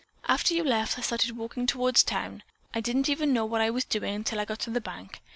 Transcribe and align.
After 0.27 0.55
you 0.55 0.63
left 0.63 0.97
I 0.97 1.01
started 1.03 1.37
walking 1.37 1.67
to 1.67 1.93
town. 2.07 2.41
I 2.73 2.81
didn't 2.81 3.07
even 3.07 3.33
know 3.33 3.53
I 3.53 3.69
was 3.69 3.85
doing 3.85 4.15
it 4.21 4.25
till 4.25 4.39
I 4.39 4.45
got 4.45 4.57
to 4.61 4.71
the 4.71 4.81
bank. 4.81 5.21